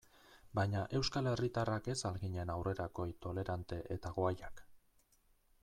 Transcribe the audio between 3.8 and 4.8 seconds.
eta guayak?